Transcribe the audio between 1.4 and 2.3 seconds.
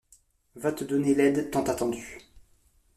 tant attendue.